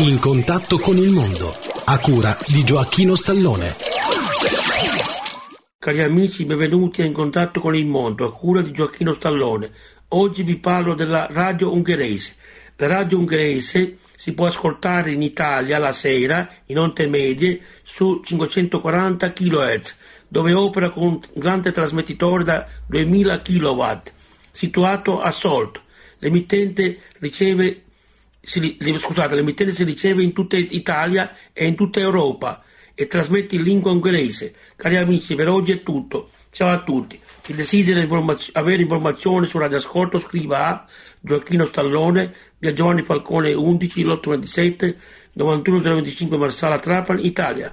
[0.00, 1.52] In contatto con il mondo,
[1.86, 3.74] a cura di Gioacchino Stallone.
[5.76, 9.72] Cari amici, benvenuti a In contatto con il mondo, a cura di Gioacchino Stallone.
[10.10, 12.36] Oggi vi parlo della radio ungherese.
[12.76, 19.32] La radio ungherese si può ascoltare in Italia la sera in onde medie su 540
[19.32, 19.96] kHz,
[20.28, 23.84] dove opera con un grande trasmettitore da 2000 kW,
[24.52, 25.80] situato a Solt.
[26.18, 27.82] L'emittente riceve
[28.40, 32.62] si, scusate, l'emittente si riceve in tutta Italia e in tutta Europa
[32.94, 34.54] e trasmette in lingua ungherese.
[34.74, 36.30] Cari amici, per oggi è tutto.
[36.50, 37.20] Ciao a tutti.
[37.42, 40.86] Chi desidera informaz- avere informazioni su Radio Ascolto scriva a
[41.20, 44.98] Gioacchino Stallone, via Giovanni Falcone 11, lotto 27,
[45.34, 47.72] 91 025 Marsala Trapani, Italia.